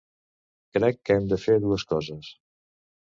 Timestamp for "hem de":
1.17-1.39